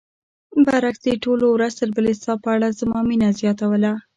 [0.65, 3.91] برعکس دې ټولو ورځ تر بلې ستا په اړه زما مینه زیاتوله.